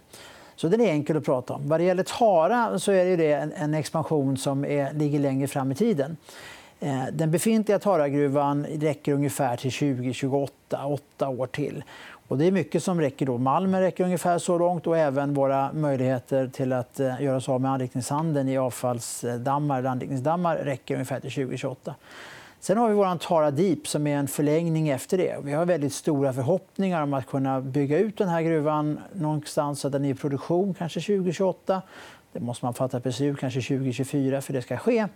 Så 0.55 0.67
den 0.67 0.81
är 0.81 0.91
enkel 0.91 1.17
att 1.17 1.25
prata 1.25 1.53
om. 1.53 1.67
Vad 1.67 1.79
det 1.79 1.83
gäller 1.83 2.03
Tara 2.03 2.79
så 2.79 2.91
är 2.91 3.17
det 3.17 3.31
en, 3.33 3.73
expansion 3.73 4.37
som 4.37 4.65
är, 4.65 4.93
ligger 4.93 5.19
längre 5.19 5.47
fram 5.47 5.71
i 5.71 5.75
tiden. 5.75 6.17
Eh, 6.79 7.03
den 7.13 7.31
befintliga 7.31 7.79
Taragruvan 7.79 8.65
räcker 8.65 9.13
ungefär 9.13 9.57
till 9.57 9.71
2028, 9.71 10.85
åtta 10.85 11.29
år 11.29 11.47
till. 11.47 11.83
Och 12.27 12.37
det 12.37 12.45
är 12.45 12.51
mycket 12.51 12.83
som 12.83 13.01
räcker. 13.01 13.25
Då. 13.25 13.37
Malmen 13.37 13.81
räcker 13.81 14.03
ungefär 14.03 14.37
så 14.37 14.57
långt 14.57 14.87
och 14.87 14.97
även 14.97 15.33
våra 15.33 15.73
möjligheter 15.73 16.47
till 16.47 16.73
att 16.73 16.99
eh, 16.99 17.21
göra 17.21 17.37
oss 17.37 17.49
av 17.49 17.61
med 17.61 17.71
anrikningshandeln 17.71 18.49
i 18.49 18.57
avfallsdammar 18.57 19.79
eller 19.79 19.89
anrikningsdammar 19.89 20.55
räcker 20.55 20.93
ungefär 20.93 21.19
till 21.19 21.31
2028. 21.31 21.95
Sen 22.59 22.77
har 22.77 22.89
vi 22.89 22.95
vår 22.95 23.17
Tara 23.17 23.51
Deep 23.51 23.87
som 23.87 24.07
är 24.07 24.17
en 24.17 24.27
förlängning 24.27 24.89
efter 24.89 25.17
det. 25.17 25.35
Vi 25.43 25.53
har 25.53 25.65
väldigt 25.65 25.93
stora 25.93 26.33
förhoppningar 26.33 27.01
om 27.01 27.13
att 27.13 27.27
kunna 27.27 27.61
bygga 27.61 27.99
ut 27.99 28.17
den 28.17 28.29
här 28.29 28.41
gruvan 28.41 28.99
någonstans 29.13 29.79
så 29.79 29.87
att 29.87 29.91
den 29.91 30.05
är 30.05 30.09
i 30.09 30.15
produktion 30.15 30.73
kanske 30.73 30.99
2028. 30.99 31.81
Det 32.35 32.41
måste 32.41 32.65
man 32.65 32.73
fatta 32.73 32.99
beslut 32.99 33.39
kanske 33.39 33.61
2024 33.61 34.41
för 34.41 34.53
det 34.53 34.61
ska 34.61 34.77
ske. 34.77 35.07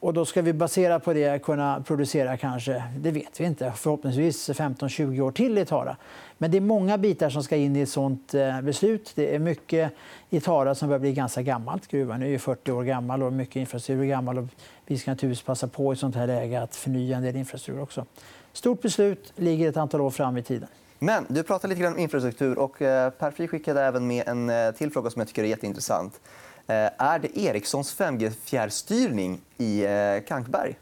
Och 0.00 0.14
då 0.14 0.24
ska 0.24 0.42
vi 0.42 0.52
baserat 0.52 1.04
på 1.04 1.12
det 1.12 1.42
kunna 1.42 1.82
producera 1.86 2.36
kanske, 2.36 2.82
det 2.98 3.10
vet 3.10 3.40
vi 3.40 3.44
inte, 3.44 3.72
förhoppningsvis 3.76 4.50
15-20 4.50 5.20
år 5.20 5.32
till 5.32 5.58
i 5.58 5.64
Tara. 5.64 5.96
Men 6.38 6.50
det 6.50 6.56
är 6.56 6.60
många 6.60 6.98
bitar 6.98 7.30
som 7.30 7.42
ska 7.42 7.56
in 7.56 7.76
i 7.76 7.80
ett 7.80 7.88
sånt 7.88 8.34
eh, 8.34 8.60
beslut. 8.60 9.12
Det 9.14 9.34
är 9.34 9.38
mycket 9.38 9.92
i 10.30 10.40
Tara 10.40 10.74
som 10.74 10.88
börjar 10.88 11.00
bli 11.00 11.12
ganska 11.12 11.42
gammalt. 11.42 11.88
Gruvan 11.88 12.22
är 12.22 12.26
ju 12.26 12.38
40 12.38 12.72
år 12.72 12.82
gammal 12.82 13.22
och 13.22 13.32
mycket 13.32 13.56
infrastruktur 13.56 14.02
är 14.02 14.08
gammal. 14.08 14.38
Och 14.38 14.48
vi 14.86 14.98
ska 14.98 15.10
naturligtvis 15.10 15.44
passa 15.44 15.68
på 15.68 15.92
i 15.92 15.96
sånt 15.96 16.14
här 16.14 16.26
läge 16.26 16.62
att 16.62 16.76
förnya 16.76 17.16
en 17.16 17.22
del 17.22 17.36
infrastruktur 17.36 17.82
också. 17.82 18.06
Stort 18.52 18.82
beslut 18.82 19.32
ligger 19.36 19.68
ett 19.68 19.76
antal 19.76 20.00
år 20.00 20.10
fram 20.10 20.36
i 20.36 20.42
tiden. 20.42 20.68
Men 20.98 21.26
du 21.28 21.42
pratade 21.42 21.68
lite 21.68 21.82
grann 21.82 21.92
om 21.92 21.98
infrastruktur 21.98 22.58
och 22.58 22.82
eh, 22.82 23.10
Per 23.10 23.30
Fri 23.30 23.48
skickade 23.48 23.82
även 23.82 24.06
med 24.06 24.28
en 24.28 24.50
eh, 24.50 24.70
till 24.70 24.92
fråga 24.92 25.10
som 25.10 25.20
jag 25.20 25.28
tycker 25.28 25.44
är 25.44 25.48
jätteintressant. 25.48 26.20
Eh, 26.66 26.90
är 26.98 27.18
det 27.18 27.38
Ericssons 27.38 27.96
5G-fjärrstyrning 27.98 29.38
i 29.58 29.84
eh, 29.84 30.28
Kankberg? 30.28 30.76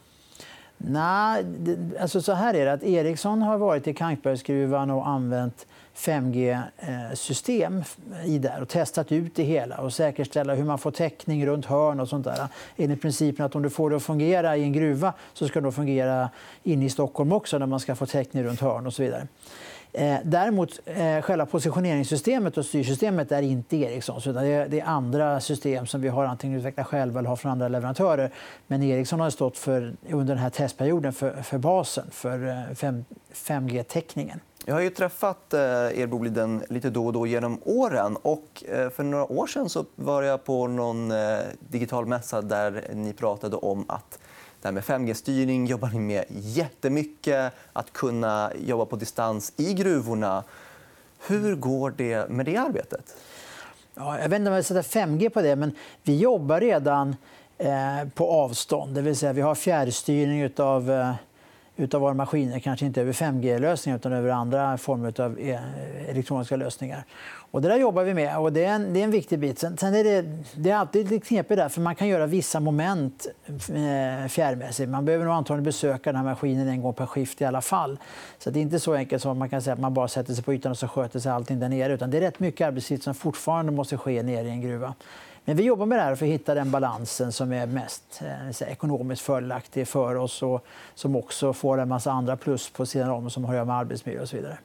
Nej, 0.82 1.44
alltså 2.00 2.22
så 2.22 2.32
här 2.32 2.54
är 2.54 2.64
det. 2.64 2.72
Att 2.72 2.82
Ericsson 2.82 3.42
har 3.42 3.58
varit 3.58 3.86
i 3.86 3.94
Kankbergsgruvan 3.94 4.90
och 4.90 5.08
använt 5.08 5.66
5G-system 5.96 7.82
eh, 8.12 8.26
i 8.26 8.38
där 8.38 8.62
och 8.62 8.68
testat 8.68 9.12
ut 9.12 9.34
det 9.34 9.42
hela 9.42 9.76
och 9.76 9.92
säkerställa 9.92 10.54
hur 10.54 10.64
man 10.64 10.78
får 10.78 10.90
täckning 10.90 11.46
runt 11.46 11.66
hörn 11.66 12.00
och 12.00 12.08
sånt 12.08 12.24
där. 12.24 12.48
Enligt 12.76 13.02
principen 13.02 13.46
att 13.46 13.54
om 13.54 13.62
du 13.62 13.70
får 13.70 13.90
det 13.90 13.96
att 13.96 14.02
fungera 14.02 14.56
i 14.56 14.62
en 14.62 14.72
gruva 14.72 15.12
så 15.32 15.48
ska 15.48 15.60
det 15.60 15.72
fungera 15.72 16.30
inne 16.62 16.84
i 16.84 16.90
Stockholm 16.90 17.32
också 17.32 17.58
när 17.58 17.66
man 17.66 17.80
ska 17.80 17.94
få 17.94 18.06
täckning 18.06 18.44
runt 18.44 18.60
hörn 18.60 18.86
och 18.86 18.94
så 18.94 19.02
vidare. 19.02 19.26
Eh, 19.92 20.18
däremot, 20.24 20.80
eh, 20.84 21.20
själva 21.22 21.46
positioneringssystemet 21.46 22.58
och 22.58 22.64
styrsystemet 22.64 23.32
är 23.32 23.42
inte 23.42 23.76
Ericssons. 23.76 24.26
Utan 24.26 24.44
det, 24.44 24.80
är, 24.80 24.84
andra 24.84 25.40
system 25.40 25.86
som 25.86 26.00
vi 26.00 26.08
har 26.08 26.24
antingen 26.24 26.58
utvecklat 26.58 26.86
själva 26.86 27.18
eller 27.18 27.28
har 27.28 27.36
från 27.36 27.52
andra 27.52 27.68
leverantörer. 27.68 28.30
Men 28.66 28.82
Ericsson 28.82 29.20
har 29.20 29.30
stått 29.30 29.58
för, 29.58 29.94
under 30.10 30.34
den 30.34 30.42
här 30.42 30.50
testperioden 30.50 31.12
för, 31.12 31.42
för 31.42 31.58
basen, 31.58 32.04
för 32.10 32.48
eh, 32.48 32.94
5, 33.32 33.66
g 33.66 33.82
täckningen 33.82 34.40
Jag 34.64 34.74
har 34.74 34.80
ju 34.80 34.90
träffat 34.90 35.54
er 35.54 36.06
Boliden 36.06 36.62
lite 36.68 36.90
då 36.90 37.06
och 37.06 37.12
då 37.12 37.26
genom 37.26 37.58
åren. 37.64 38.16
Och 38.22 38.64
för 38.66 39.02
några 39.02 39.32
år 39.32 39.46
sedan 39.46 39.68
så 39.68 39.84
var 39.96 40.22
jag 40.22 40.44
på 40.44 40.66
någon 40.66 41.12
digital 41.58 42.06
mässa 42.06 42.42
där 42.42 42.84
ni 42.94 43.12
pratade 43.12 43.56
om 43.56 43.84
att 43.88 44.18
det 44.62 44.68
här 44.68 44.72
med 44.72 44.82
5G-styrning 44.82 45.66
jobbar 45.66 45.88
ni 45.88 45.98
med 45.98 46.24
jättemycket. 46.28 47.52
Att 47.72 47.92
kunna 47.92 48.52
jobba 48.56 48.84
på 48.84 48.96
distans 48.96 49.52
i 49.56 49.74
gruvorna. 49.74 50.44
Hur 51.26 51.56
går 51.56 51.94
det 51.96 52.30
med 52.30 52.46
det 52.46 52.56
arbetet? 52.56 53.16
Ja, 53.94 54.18
jag 54.18 54.28
vet 54.28 54.38
inte 54.38 54.50
om 54.50 54.56
jag 54.56 54.64
sätter 54.64 54.82
5G 54.82 55.28
på 55.28 55.42
det, 55.42 55.56
men 55.56 55.72
vi 56.02 56.18
jobbar 56.18 56.60
redan 56.60 57.16
eh, 57.58 58.08
på 58.14 58.30
avstånd. 58.30 58.94
Det 58.94 59.02
vill 59.02 59.16
säga, 59.16 59.32
vi 59.32 59.40
har 59.40 59.54
fjärrstyrning 59.54 60.50
av 60.56 60.90
eh, 60.90 61.14
utav 61.80 62.00
våra 62.00 62.14
maskiner, 62.14 62.58
kanske 62.58 62.86
inte 62.86 63.00
över 63.00 63.12
5G-lösningar 63.12 63.98
utan 63.98 64.12
över 64.12 64.30
andra 64.30 64.78
former 64.78 65.20
av 65.20 65.38
eh, 65.38 66.10
elektroniska 66.10 66.56
lösningar. 66.56 67.04
Och 67.52 67.62
det 67.62 67.68
där 67.68 67.76
jobbar 67.76 68.04
vi 68.04 68.14
med 68.14 68.38
och 68.38 68.52
det 68.52 68.64
är 68.64 68.74
en, 68.74 68.92
det 68.92 69.00
är 69.00 69.04
en 69.04 69.10
viktig 69.10 69.38
bit. 69.38 69.58
Sen, 69.58 69.76
sen 69.76 69.94
är 69.94 70.04
det, 70.04 70.24
det 70.54 70.70
är 70.70 70.76
alltid 70.76 71.10
lite 71.10 71.26
knepigt 71.26 71.56
där, 71.56 71.68
för 71.68 71.80
man 71.80 71.94
kan 71.94 72.08
göra 72.08 72.26
vissa 72.26 72.60
moment 72.60 73.26
eh, 73.46 74.28
fjärrmässigt. 74.28 74.88
Man 74.88 75.04
behöver 75.04 75.24
nog 75.24 75.34
antagligen 75.34 75.64
besöka 75.64 76.12
den 76.12 76.16
här 76.16 76.24
maskinen 76.24 76.68
en 76.68 76.82
gång 76.82 76.94
per 76.94 77.06
skift 77.06 77.40
i 77.40 77.44
alla 77.44 77.60
fall. 77.60 77.98
Så 78.38 78.50
det 78.50 78.58
är 78.58 78.62
inte 78.62 78.80
så 78.80 78.94
enkelt 78.94 79.22
som 79.22 79.38
man 79.38 79.48
kan 79.48 79.62
säga 79.62 79.74
att 79.74 79.80
man 79.80 79.94
bara 79.94 80.08
sätter 80.08 80.34
sig 80.34 80.44
på 80.44 80.54
ytan 80.54 80.70
och 80.70 80.78
så 80.78 80.88
sköter 80.88 81.18
sig 81.18 81.32
allting 81.32 81.60
där 81.60 81.68
nere. 81.68 81.92
Utan 81.92 82.10
det 82.10 82.16
är 82.16 82.20
rätt 82.20 82.40
mycket 82.40 82.66
arbetstid 82.66 83.02
som 83.02 83.14
fortfarande 83.14 83.72
måste 83.72 83.96
ske 83.96 84.22
nere 84.22 84.46
i 84.46 84.50
en 84.50 84.60
gruva. 84.60 84.94
Men 85.44 85.56
vi 85.56 85.62
jobbar 85.62 85.86
med 85.86 85.98
det 85.98 86.02
här 86.02 86.14
för 86.14 86.26
att 86.26 86.32
hitta 86.32 86.54
den 86.54 86.70
balansen 86.70 87.32
som 87.32 87.52
är 87.52 87.66
mest 87.66 88.22
eh, 88.22 88.68
ekonomiskt 88.68 89.22
fördelaktig 89.22 89.88
för 89.88 90.14
oss 90.14 90.42
och 90.42 90.64
som 90.94 91.16
också 91.16 91.52
får 91.52 91.78
en 91.78 91.88
massa 91.88 92.12
andra 92.12 92.36
plus 92.36 92.70
på 92.70 92.86
sidan 92.86 93.10
om 93.10 93.30
som 93.30 93.44
har 93.44 93.52
att 93.52 93.56
göra 93.56 93.64
med 93.64 93.76
arbetsmiljö 93.76 94.22
och 94.22 94.28
så 94.28 94.36
vidare. 94.36 94.58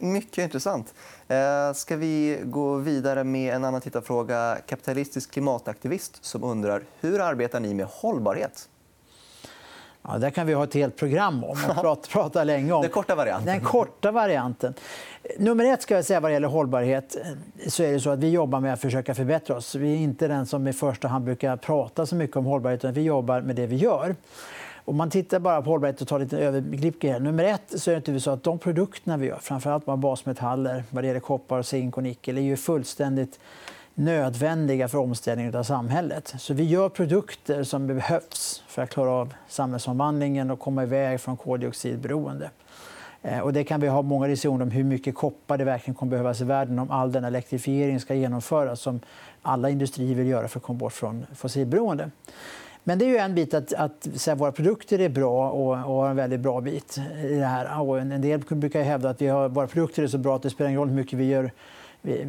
Mycket 0.00 0.38
intressant. 0.38 0.94
Eh, 1.28 1.72
ska 1.74 1.96
vi 1.96 2.40
gå 2.44 2.76
vidare 2.76 3.24
med 3.24 3.54
en 3.54 3.64
annan 3.64 3.80
tittarfråga. 3.80 4.58
Kapitalistisk 4.66 5.30
klimataktivist 5.30 6.24
som 6.24 6.44
undrar 6.44 6.82
hur 7.00 7.20
arbetar 7.20 7.60
ni 7.60 7.74
med 7.74 7.86
hållbarhet? 7.86 8.68
Ja, 10.02 10.18
det 10.18 10.30
kan 10.30 10.46
vi 10.46 10.52
ha 10.52 10.64
ett 10.64 10.74
helt 10.74 10.96
program 10.96 11.44
om 11.44 11.50
och 11.50 11.74
prata, 11.74 12.08
prata 12.10 12.44
länge 12.44 12.72
om. 12.72 12.82
Den 12.82 12.90
korta 12.90 13.14
varianten. 13.14 13.46
Den 13.46 13.60
korta 13.60 14.10
varianten. 14.10 14.74
Nummer 15.38 15.64
ett 15.64 15.82
ska 15.82 15.94
jag 15.94 16.04
säga 16.04 16.20
vad 16.20 16.32
gäller 16.32 16.48
hållbarhet 16.48 17.16
så 17.66 17.82
är 17.82 17.92
det 17.92 18.00
så 18.00 18.10
att 18.10 18.18
vi 18.18 18.30
jobbar 18.30 18.60
med 18.60 18.72
att 18.72 18.80
försöka 18.80 19.14
förbättra 19.14 19.56
oss. 19.56 19.74
Vi 19.74 19.92
är 19.92 19.96
inte 19.96 20.28
den 20.28 20.46
som 20.46 20.68
i 20.68 20.72
första 20.72 21.08
hand 21.08 21.24
brukar 21.24 21.56
prata 21.56 22.06
så 22.06 22.14
mycket 22.14 22.36
om 22.36 22.44
hållbarhet 22.44 22.80
utan 22.80 22.92
vi 22.92 23.02
jobbar 23.02 23.40
med 23.40 23.56
det 23.56 23.66
vi 23.66 23.76
gör. 23.76 24.16
Om 24.84 24.96
man 24.96 25.10
tittar 25.10 25.38
bara 25.38 25.62
på 25.62 25.70
hållbarhet 25.70 26.00
och 26.00 26.08
tar 26.08 26.18
lite 26.18 26.38
överblick 26.38 27.04
här. 27.04 27.20
Nummer 27.20 27.44
ett 27.44 27.80
så 27.80 27.90
är 27.90 28.02
det 28.04 28.20
så 28.20 28.30
att 28.30 28.42
de 28.42 28.58
produkterna 28.58 29.16
vi 29.16 29.26
gör, 29.26 29.38
framförallt 29.38 29.86
med 29.86 29.98
basmetaller, 29.98 30.84
vad 30.90 31.04
det 31.04 31.08
gäller 31.08 31.20
koppar, 31.20 31.62
zink 31.62 31.96
och 31.96 32.02
nickel, 32.02 32.38
är 32.38 32.42
ju 32.42 32.56
fullständigt 32.56 33.38
nödvändiga 34.00 34.88
för 34.88 34.98
omställningen 34.98 35.54
av 35.54 35.62
samhället. 35.62 36.34
Så 36.38 36.54
vi 36.54 36.64
gör 36.64 36.88
produkter 36.88 37.62
som 37.62 37.86
behövs 37.86 38.62
för 38.68 38.82
att 38.82 38.90
klara 38.90 39.10
av 39.10 39.34
samhällsomvandlingen 39.48 40.50
och 40.50 40.58
komma 40.58 40.82
iväg 40.82 41.20
från 41.20 41.36
koldioxidberoende. 41.36 42.50
Eh, 43.22 43.38
och 43.38 43.52
det 43.52 43.64
kan 43.64 43.80
vi 43.80 43.88
ha 43.88 44.02
många 44.02 44.26
diskussioner 44.26 44.62
om 44.62 44.70
hur 44.70 44.84
mycket 44.84 45.14
koppar 45.14 45.58
det 45.58 45.64
verkligen 45.64 45.94
kommer 45.94 46.10
behövas 46.10 46.40
i 46.40 46.44
världen 46.44 46.78
om 46.78 46.90
all 46.90 47.12
den 47.12 47.24
elektrifiering 47.24 48.00
ska 48.00 48.14
genomföras 48.14 48.80
som 48.80 49.00
alla 49.42 49.70
industrier 49.70 50.14
vill 50.14 50.26
göra 50.26 50.48
för 50.48 50.58
att 50.58 50.64
komma 50.64 50.78
bort 50.78 50.92
från 50.92 51.26
fossilberoende. 51.34 52.10
Men 52.84 52.98
det 52.98 53.04
är 53.04 53.08
ju 53.08 53.16
en 53.16 53.34
bit 53.34 53.54
att, 53.54 53.72
att 53.72 54.28
att 54.28 54.40
våra 54.40 54.52
produkter 54.52 54.98
är 55.00 55.08
bra 55.08 55.50
och, 55.50 55.72
och 55.72 56.02
har 56.02 56.10
en 56.10 56.16
väldigt 56.16 56.40
bra 56.40 56.60
bit 56.60 56.98
i 57.24 57.34
det 57.34 57.46
här. 57.46 57.80
Och 57.80 58.00
en, 58.00 58.20
del 58.20 58.40
brukar 58.40 58.82
hävda 58.82 59.10
att 59.10 59.22
vi 59.22 59.26
har, 59.26 59.48
våra 59.48 59.66
produkter 59.66 60.02
är 60.02 60.06
så 60.06 60.18
bra 60.18 60.36
att 60.36 60.42
det 60.42 60.50
spelar 60.50 60.68
ingen 60.68 60.80
roll 60.80 60.88
hur 60.88 60.96
mycket 60.96 61.18
vi 61.18 61.24
gör 61.24 61.50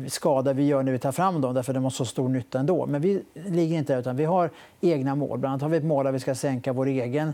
skada 0.08 0.54
vi 0.54 0.64
gör 0.64 0.84
när 0.84 0.92
vi 0.92 1.00
tar 1.00 1.12
fram 1.12 1.42
dem, 1.42 1.54
därför 1.54 1.74
de 1.74 1.84
har 1.84 1.92
så 1.92 2.06
stor 2.06 2.30
nytta 2.30 2.60
ändå. 2.60 2.86
Men 2.86 3.02
vi 3.02 3.24
ligger 3.34 3.78
inte 3.78 3.94
där, 3.94 4.00
utan 4.00 4.16
vi 4.16 4.26
har 4.26 4.50
egna 4.82 5.16
mål. 5.16 5.40
Bland 5.40 5.52
annat 5.52 5.62
har 5.62 5.70
vi 5.70 5.78
ett 5.78 5.84
mål 5.84 6.08
att 6.08 6.14
vi 6.14 6.20
ska 6.20 6.36
sänka 6.36 6.74
vår 6.74 6.86
egen 6.86 7.34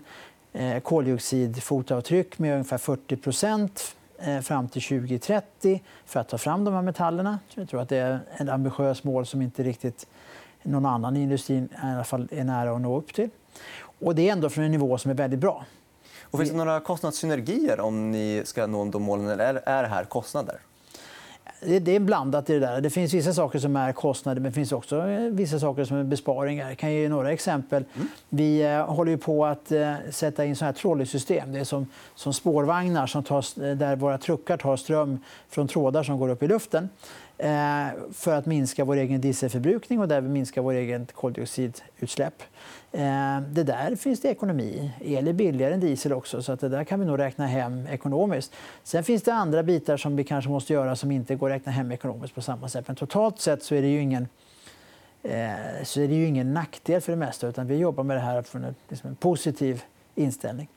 eh, 0.53 0.79
koldioxidfotavtryck 0.79 2.39
med 2.39 2.51
ungefär 2.51 2.77
40 2.77 3.69
eh, 4.17 4.39
fram 4.39 4.69
till 4.69 4.81
2030 4.81 5.83
för 6.05 6.19
att 6.19 6.29
ta 6.29 6.37
fram 6.37 6.63
de 6.63 6.73
här 6.73 6.81
metallerna. 6.81 7.39
Jag 7.55 7.69
tror 7.69 7.81
att 7.81 7.89
det 7.89 7.97
är 7.97 8.19
ett 8.37 8.49
ambitiöst 8.49 9.03
mål 9.03 9.25
som 9.25 9.41
inte 9.41 9.63
riktigt 9.63 10.07
någon 10.63 10.85
annan 10.85 11.17
i 11.17 11.21
industrin 11.21 11.69
i 11.83 11.85
alla 11.85 12.03
fall 12.03 12.27
är 12.31 12.43
nära 12.43 12.71
att 12.71 12.81
nå 12.81 12.97
upp 12.97 13.13
till. 13.13 13.29
Och 13.99 14.15
det 14.15 14.29
är 14.29 14.31
ändå 14.31 14.49
från 14.49 14.63
en 14.63 14.71
nivå 14.71 14.97
som 14.97 15.11
är 15.11 15.15
väldigt 15.15 15.39
bra. 15.39 15.65
Och 16.21 16.39
finns 16.39 16.51
det 16.51 16.57
några 16.57 16.79
kostnadssynergier 16.79 17.79
om 17.79 18.11
ni 18.11 18.41
ska 18.45 18.67
nå 18.67 18.85
de 18.85 19.03
målen? 19.03 19.27
Eller 19.27 19.61
är 19.65 19.83
det 19.83 19.89
här 19.89 20.03
kostnader? 20.03 20.59
Det 21.59 21.95
är 21.95 21.99
blandat 21.99 22.49
i 22.49 22.53
det 22.53 22.59
där. 22.59 22.81
Det 22.81 22.89
finns 22.89 23.13
vissa 23.13 23.33
saker 23.33 23.59
som 23.59 23.75
är 23.75 23.91
kostnader 23.91 24.41
men 24.41 24.51
det 24.51 24.55
finns 24.55 24.71
också 24.71 25.07
eh, 25.07 25.19
vissa 25.19 25.59
saker 25.59 25.85
som 25.85 25.97
är 25.97 26.03
besparingar. 26.03 26.69
Jag 26.69 26.77
kan 26.77 26.93
ge 26.93 27.09
några 27.09 27.31
exempel. 27.31 27.83
Mm. 27.95 28.07
Vi 28.29 28.61
eh, 28.61 28.85
håller 28.85 29.17
på 29.17 29.45
att 29.45 29.71
eh, 29.71 29.93
sätta 30.09 30.45
in 30.45 30.55
såna 30.55 30.71
här 30.71 30.73
trolleysystem. 30.73 31.53
Det 31.53 31.59
är 31.59 31.63
som, 31.63 31.87
som 32.15 32.33
spårvagnar 32.33 33.07
som 33.07 33.23
tar, 33.23 33.75
där 33.75 33.95
våra 33.95 34.17
truckar 34.17 34.57
tar 34.57 34.77
ström 34.77 35.19
från 35.49 35.67
trådar 35.67 36.03
som 36.03 36.19
går 36.19 36.29
upp 36.29 36.43
i 36.43 36.47
luften 36.47 36.89
Eh, 37.39 37.87
för 38.11 38.35
att 38.35 38.45
minska 38.45 38.85
vår 38.85 38.95
egen 38.95 39.21
dieselförbrukning 39.21 39.99
och 39.99 40.07
därmed 40.07 40.31
minska 40.31 40.61
vår 40.61 40.73
egen 40.73 41.05
koldioxidutsläpp. 41.05 42.43
Eh, 42.91 43.41
det 43.49 43.63
där 43.63 43.95
finns 43.95 44.21
det 44.21 44.29
ekonomi 44.29 44.91
El 45.01 45.27
är 45.27 45.33
billigare 45.33 45.73
än 45.73 45.79
diesel 45.79 46.13
också, 46.13 46.41
så 46.41 46.51
att 46.51 46.59
det 46.59 46.69
där 46.69 46.83
kan 46.83 46.99
vi 46.99 47.05
nog 47.05 47.19
räkna 47.19 47.47
hem 47.47 47.87
ekonomiskt. 47.87 48.53
Sen 48.83 49.03
finns 49.03 49.23
det 49.23 49.33
andra 49.33 49.63
bitar 49.63 49.97
som 49.97 50.15
vi 50.15 50.23
kanske 50.23 50.51
måste 50.51 50.73
göra 50.73 50.95
som 50.95 51.11
inte 51.11 51.35
går 51.35 51.49
att 51.49 51.55
räkna 51.55 51.71
hem 51.71 51.91
ekonomiskt 51.91 52.35
på 52.35 52.41
samma 52.41 52.69
sätt. 52.69 52.87
Men 52.87 52.95
totalt 52.95 53.39
sett 53.39 53.63
så 53.63 53.75
är 53.75 53.81
det 53.81 53.87
ju 53.87 54.01
ingen, 54.01 54.27
eh, 55.23 55.83
så 55.83 56.01
är 56.01 56.07
det 56.07 56.15
ju 56.15 56.25
ingen 56.25 56.53
nackdel 56.53 57.01
för 57.01 57.11
det 57.11 57.17
mesta. 57.17 57.47
utan 57.47 57.67
Vi 57.67 57.77
jobbar 57.77 58.03
med 58.03 58.17
det 58.17 58.21
här 58.21 58.41
från 58.41 58.63
en, 58.63 58.75
liksom 58.89 59.09
en 59.09 59.15
positiv 59.15 59.83
inställning. 60.17 60.67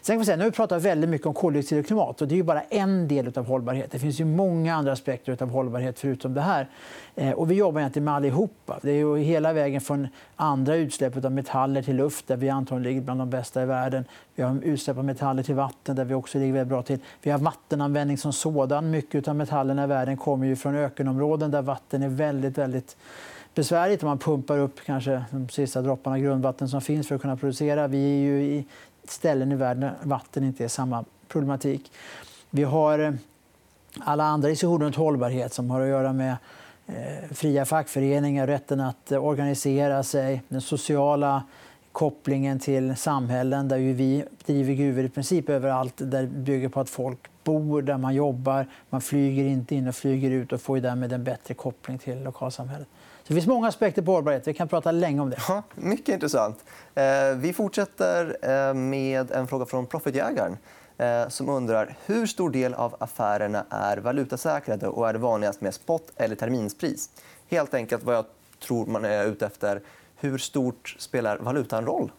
Sen 0.00 0.14
kan 0.14 0.18
vi 0.18 0.24
säga, 0.24 0.36
nu 0.36 0.42
har 0.44 0.50
vi 0.50 0.56
pratat 0.56 0.82
väldigt 0.82 1.10
mycket 1.10 1.26
om 1.26 1.34
koldioxid 1.34 1.78
och 1.78 1.86
klimat. 1.86 2.22
och 2.22 2.28
Det 2.28 2.34
är 2.34 2.36
ju 2.36 2.42
bara 2.42 2.60
en 2.60 3.08
del 3.08 3.38
av 3.38 3.46
hållbarhet. 3.46 3.90
Det 3.90 3.98
finns 3.98 4.20
ju 4.20 4.24
många 4.24 4.74
andra 4.74 4.92
aspekter 4.92 5.42
av 5.42 5.50
hållbarhet 5.50 5.98
förutom 5.98 6.34
det 6.34 6.40
här. 6.40 6.68
Eh, 7.14 7.30
och 7.30 7.50
vi 7.50 7.54
jobbar 7.54 7.80
egentligen 7.80 8.04
med 8.04 8.14
allihopa. 8.14 8.78
Det 8.82 8.90
är 8.90 8.94
ju 8.94 9.18
hela 9.18 9.52
vägen 9.52 9.80
från 9.80 10.08
andra 10.36 10.76
utsläpp 10.76 11.24
av 11.24 11.32
metaller 11.32 11.82
till 11.82 11.96
luft 11.96 12.26
där 12.26 12.36
vi 12.36 12.48
antagligen 12.48 12.82
ligger 12.82 13.00
bland 13.00 13.20
de 13.20 13.30
bästa 13.30 13.62
i 13.62 13.66
världen. 13.66 14.04
Vi 14.34 14.42
har 14.42 14.60
utsläpp 14.62 14.98
av 14.98 15.04
metaller 15.04 15.42
till 15.42 15.54
vatten 15.54 15.96
där 15.96 16.04
vi 16.04 16.14
också 16.14 16.38
ligger 16.38 16.52
väldigt 16.52 16.68
bra 16.68 16.82
till. 16.82 16.98
Vi 17.22 17.30
har 17.30 17.38
vattenanvändning 17.38 18.18
som 18.18 18.32
sådan. 18.32 18.90
Mycket 18.90 19.28
av 19.28 19.36
metallerna 19.36 19.84
i 19.84 19.86
världen 19.86 20.16
kommer 20.16 20.46
ju 20.46 20.56
från 20.56 20.76
ökenområden 20.76 21.50
där 21.50 21.62
vatten 21.62 22.02
är 22.02 22.08
väldigt, 22.08 22.58
väldigt 22.58 22.96
besvärligt. 23.54 24.02
Man 24.02 24.18
pumpar 24.18 24.58
upp 24.58 24.80
kanske 24.86 25.24
de 25.30 25.48
sista 25.48 25.82
dropparna 25.82 26.18
grundvatten 26.18 26.68
som 26.68 26.80
finns 26.80 27.08
för 27.08 27.14
att 27.14 27.22
kunna 27.22 27.36
producera. 27.36 27.88
Vi 27.88 27.98
är 27.98 28.18
ju 28.18 28.42
i 28.42 28.66
ställen 29.04 29.52
i 29.52 29.54
världen 29.54 29.80
där 29.80 29.94
vatten 30.02 30.44
inte 30.44 30.64
är 30.64 30.68
samma 30.68 31.04
problematik. 31.28 31.92
Vi 32.50 32.62
har 32.62 32.98
eh, 32.98 33.12
alla 33.98 34.24
andra 34.24 34.48
diskussioner 34.48 34.84
runt 34.84 34.96
hållbarhet 34.96 35.54
som 35.54 35.70
har 35.70 35.80
att 35.80 35.88
göra 35.88 36.12
med 36.12 36.36
eh, 36.86 37.30
fria 37.30 37.64
fackföreningar, 37.64 38.46
rätten 38.46 38.80
att 38.80 39.12
eh, 39.12 39.24
organisera 39.24 40.02
sig, 40.02 40.42
den 40.48 40.60
sociala 40.60 41.42
kopplingen 41.92 42.58
till 42.58 42.96
samhällen 42.96 43.68
där 43.68 43.78
vi 43.78 44.24
driver 44.46 44.74
gruvor 44.74 45.04
i 45.04 45.08
princip 45.08 45.48
överallt 45.48 45.94
där 45.96 46.22
det 46.22 46.28
bygger 46.28 46.68
på 46.68 46.80
att 46.80 46.90
folk 46.90 47.18
bor 47.44 47.82
där 47.82 47.96
man 47.96 48.14
jobbar. 48.14 48.66
Man 48.90 49.00
flyger 49.00 49.44
inte 49.44 49.74
in 49.74 49.88
och 49.88 49.94
flyger 49.94 50.30
ut 50.30 50.52
och 50.52 50.60
får 50.60 50.80
därmed 50.80 51.12
en 51.12 51.24
bättre 51.24 51.54
koppling 51.54 51.98
till 51.98 52.22
lokalsamhället. 52.22 52.88
Det 53.30 53.34
finns 53.34 53.46
många 53.46 53.68
aspekter 53.68 54.02
på 54.02 54.12
hållbarhet. 54.12 54.48
Vi 54.48 54.54
kan 54.54 54.68
prata 54.68 54.92
länge 54.92 55.20
om 55.20 55.30
det. 55.30 55.36
Ja, 55.48 55.62
mycket 55.74 56.08
intressant. 56.08 56.64
Eh, 56.94 57.04
vi 57.36 57.52
fortsätter 57.52 58.36
eh, 58.42 58.74
med 58.74 59.30
en 59.30 59.48
fråga 59.48 59.66
från 59.66 59.86
Profitjägaren 59.86 60.56
eh, 60.98 61.28
som 61.28 61.48
undrar 61.48 61.96
hur 62.06 62.26
stor 62.26 62.50
del 62.50 62.74
av 62.74 62.96
affärerna 62.98 63.64
är 63.70 63.96
valutasäkrade 63.96 64.88
och 64.88 65.08
är 65.08 65.12
det 65.12 65.18
vanligast 65.18 65.60
med 65.60 65.74
spot 65.74 66.12
eller 66.16 66.36
terminspris. 66.36 67.10
Helt 67.48 67.74
enkelt 67.74 68.04
vad 68.04 68.14
jag 68.14 68.24
tror 68.66 68.86
man 68.86 69.04
är 69.04 69.26
ute 69.26 69.46
efter. 69.46 69.80
Hur 70.16 70.38
stort 70.38 70.96
spelar 70.98 71.38
valutan 71.38 71.86
roll? 71.86 72.12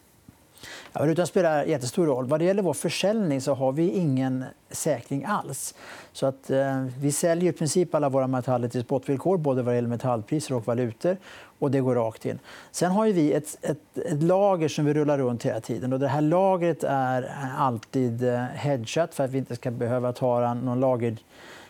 Ja, 0.92 1.00
valutan 1.00 1.26
spelar 1.26 1.64
jättestor 1.64 2.06
roll. 2.06 2.26
Vad 2.26 2.40
det 2.40 2.44
gäller 2.44 2.62
vår 2.62 2.74
försäljning 2.74 3.40
så 3.40 3.54
har 3.54 3.72
vi 3.72 3.90
ingen 3.90 4.44
säkring 4.70 5.24
alls. 5.24 5.74
Så 6.12 6.26
att, 6.26 6.50
eh, 6.50 6.84
vi 6.98 7.12
säljer 7.12 7.52
i 7.52 7.56
princip 7.56 7.94
alla 7.94 8.08
våra 8.08 8.26
metaller 8.26 8.68
till 8.68 8.82
spotvillkor 8.82 9.38
både 9.38 9.62
vad 9.62 9.74
gäller 9.74 9.88
metallpriser 9.88 10.54
och 10.54 10.66
valutor. 10.66 11.16
Och 11.58 11.70
det 11.70 11.80
går 11.80 11.94
rakt 11.94 12.26
in. 12.26 12.38
Sen 12.70 12.90
har 12.90 13.06
vi 13.06 13.32
ett, 13.32 13.58
ett, 13.62 13.98
ett, 13.98 14.22
lager 14.22 14.68
som 14.68 14.84
vi 14.84 14.94
rullar 14.94 15.18
runt 15.18 15.42
hela 15.42 15.60
tiden. 15.60 15.92
Och 15.92 16.00
det 16.00 16.08
här 16.08 16.20
lagret 16.20 16.84
är 16.84 17.34
alltid 17.58 18.24
eh, 18.28 18.40
hedgat 18.40 19.14
för 19.14 19.24
att 19.24 19.30
vi 19.30 19.38
inte 19.38 19.56
ska 19.56 19.70
behöva 19.70 20.12
ta 20.12 20.54
någon 20.54 20.80
lager 20.80 21.16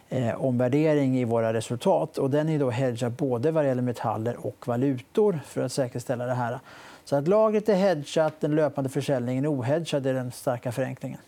eh, 0.09 0.45
omvärdering 0.45 1.19
i 1.19 1.25
våra 1.25 1.53
resultat. 1.53 2.19
Och 2.19 2.31
den 2.31 2.49
är 2.49 2.59
då 2.59 2.71
hedgad 2.71 3.13
både 3.13 3.51
vad 3.51 3.67
gäller 3.67 3.83
metaller 3.83 4.47
och 4.47 4.69
valutor 4.69 5.41
för 5.47 5.63
att 5.65 5.73
säkerställa 5.73 6.27
det 6.27 6.35
här. 6.35 6.59
Så 7.05 7.17
att 7.17 7.29
lagret 7.29 7.69
är 7.69 7.75
hedgat, 7.75 8.35
den 8.41 8.55
löpande 8.55 8.91
försäljningen 8.91 9.45
är 9.45 9.53
ohedgad. 9.53 10.07
är 10.07 10.15
den 10.15 10.33
starka 10.33 10.73
förenklingen. 10.73 11.21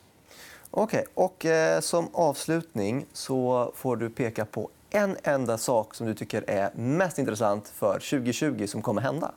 Okay. 0.70 1.04
Och, 1.14 1.46
eh, 1.46 1.80
som 1.80 2.08
avslutning 2.12 3.06
så 3.12 3.72
får 3.74 3.96
du 3.96 4.10
peka 4.10 4.44
på 4.44 4.68
en 4.90 5.16
enda 5.22 5.58
sak 5.58 5.94
som 5.94 6.06
du 6.06 6.14
tycker 6.14 6.50
är 6.50 6.70
mest 6.74 7.18
intressant 7.18 7.68
för 7.68 7.98
2020 7.98 8.66
som 8.66 8.82
kommer 8.82 9.02
hända. 9.02 9.32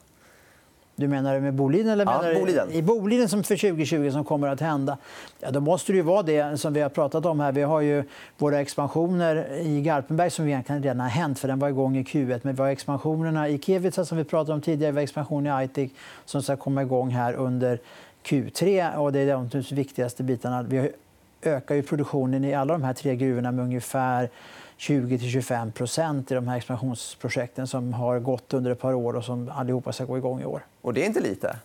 Du 0.99 1.07
menar 1.07 1.39
med 1.39 1.53
Boliden? 1.53 1.91
Eller 1.91 2.05
menar 2.05 2.31
ja, 2.31 2.39
Boliden. 2.39 2.71
I 2.71 2.81
Boliden 2.81 3.29
som 3.29 3.43
för 3.43 3.55
2020 3.55 4.11
som 4.11 4.23
kommer 4.23 4.47
att 4.47 4.61
hända? 4.61 4.97
Ja, 5.39 5.51
då 5.51 5.59
måste 5.59 5.93
det 5.93 6.01
vara 6.01 6.23
det 6.23 6.59
som 6.59 6.73
vi 6.73 6.81
har 6.81 6.89
pratat 6.89 7.25
om 7.25 7.39
här. 7.39 7.51
Vi 7.51 7.61
har 7.61 7.81
ju 7.81 8.03
våra 8.37 8.59
expansioner 8.59 9.47
i 9.61 9.81
Garpenberg 9.81 10.29
som 10.29 10.47
egentligen 10.47 10.83
redan 10.83 10.99
har 10.99 11.07
hänt 11.07 11.39
för 11.39 11.47
den 11.47 11.59
var 11.59 11.69
igång 11.69 11.97
i 11.97 12.03
Q1. 12.03 12.39
Men 12.43 12.55
vi 12.55 12.61
har 12.61 12.69
expansionerna 12.69 13.49
i 13.49 13.59
Kevitsa 13.59 14.05
som 14.05 14.17
vi 14.17 14.23
pratade 14.23 14.53
om 14.53 14.61
tidigare. 14.61 14.91
Vi 14.91 14.97
har 14.97 15.03
expansion 15.03 15.45
i 15.45 15.49
Aitik 15.49 15.95
som 16.25 16.43
ska 16.43 16.55
komma 16.55 16.81
igång 16.81 17.09
här 17.09 17.33
under 17.33 17.79
Q3. 18.23 18.95
Och 18.95 19.13
det 19.13 19.19
är 19.19 19.49
de 19.51 19.75
viktigaste 19.75 20.23
bitarna. 20.23 20.63
Vi 20.63 20.91
ökar 21.41 21.75
ju 21.75 21.83
produktionen 21.83 22.45
i 22.45 22.53
alla 22.53 22.73
de 22.73 22.83
här 22.83 22.93
tre 22.93 23.15
gruvorna 23.15 23.51
med 23.51 23.65
ungefär 23.65 24.29
20-25% 24.79 26.31
i 26.31 26.35
de 26.35 26.47
här 26.47 26.57
expansionsprojekten 26.57 27.67
som 27.67 27.93
har 27.93 28.19
gått 28.19 28.53
under 28.53 28.71
ett 28.71 28.79
par 28.79 28.93
år 28.93 29.15
och 29.15 29.23
som 29.23 29.49
allihopa 29.49 29.93
ska 29.93 30.05
gå 30.05 30.17
igång 30.17 30.41
i 30.41 30.45
år. 30.45 30.65
Och 30.81 30.93
det 30.93 31.01
är 31.01 31.05
inte 31.05 31.19
lite? 31.19 31.55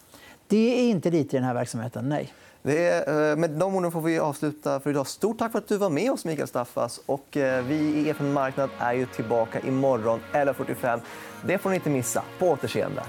Det 0.46 0.80
är 0.80 0.90
inte 0.90 1.10
lite 1.10 1.36
i 1.36 1.38
den 1.38 1.46
här 1.46 1.54
verksamheten, 1.54 2.08
nej. 2.08 2.32
Är, 2.64 3.30
eh, 3.30 3.36
med 3.36 3.50
de 3.50 3.74
orden 3.74 3.92
får 3.92 4.00
vi 4.00 4.18
avsluta 4.18 4.80
för 4.80 4.90
idag. 4.90 5.06
Stort 5.06 5.38
tack 5.38 5.52
för 5.52 5.58
att 5.58 5.68
du 5.68 5.76
var 5.76 5.90
med 5.90 6.10
oss, 6.10 6.24
Mikael 6.24 6.48
Staffas. 6.48 7.00
Och 7.06 7.36
eh, 7.36 7.64
vi 7.64 7.74
i 7.74 8.08
EFN 8.08 8.32
Marknad 8.32 8.70
är 8.78 8.92
ju 8.92 9.06
tillbaka 9.06 9.60
imorgon 9.60 10.20
11.45. 10.32 11.00
Det 11.46 11.58
får 11.58 11.70
ni 11.70 11.76
inte 11.76 11.90
missa. 11.90 12.22
På 12.38 12.46
återseende. 12.46 13.02